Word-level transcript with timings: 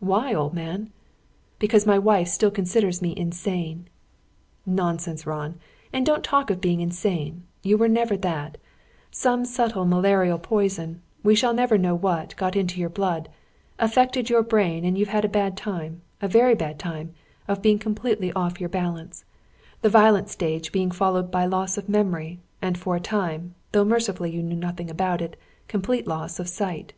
"Why, 0.00 0.34
old 0.34 0.52
man?" 0.52 0.92
"Because 1.58 1.86
my 1.86 1.98
wife 1.98 2.28
still 2.28 2.50
considers 2.50 3.00
me 3.00 3.16
insane." 3.16 3.88
"Nonsense, 4.66 5.24
Ron! 5.26 5.54
And 5.90 6.04
don't 6.04 6.22
talk 6.22 6.50
of 6.50 6.60
being 6.60 6.82
insane. 6.82 7.44
You 7.62 7.78
were 7.78 7.88
never 7.88 8.14
that. 8.18 8.58
Some 9.10 9.46
subtle 9.46 9.86
malarial 9.86 10.38
poison, 10.38 11.00
we 11.22 11.34
shall 11.34 11.54
never 11.54 11.78
know 11.78 11.94
what, 11.94 12.36
got 12.36 12.56
into 12.56 12.78
your 12.78 12.90
blood, 12.90 13.30
affected 13.78 14.28
your 14.28 14.42
brain, 14.42 14.84
and 14.84 14.98
you've 14.98 15.08
had 15.16 15.24
a 15.24 15.28
bad 15.30 15.56
time 15.56 16.02
a 16.20 16.28
very 16.28 16.54
bad 16.54 16.78
time 16.78 17.14
of 17.48 17.62
being 17.62 17.78
completely 17.78 18.30
off 18.34 18.60
your 18.60 18.68
balance; 18.68 19.24
the 19.80 19.88
violent 19.88 20.28
stage 20.28 20.72
being 20.72 20.90
followed 20.90 21.30
by 21.30 21.46
loss 21.46 21.78
of 21.78 21.88
memory, 21.88 22.38
and 22.60 22.76
for 22.76 22.96
a 22.96 23.00
time, 23.00 23.54
though 23.72 23.86
mercifully 23.86 24.30
you 24.30 24.42
knew 24.42 24.56
nothing 24.56 24.90
about 24.90 25.22
it, 25.22 25.38
complete 25.68 26.06
loss 26.06 26.38
of 26.38 26.50
sight. 26.50 26.92